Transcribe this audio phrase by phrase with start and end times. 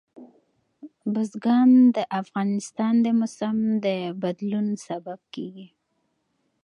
[1.13, 3.87] بزګان د افغانستان د موسم د
[4.21, 5.67] بدلون سبب کېږي.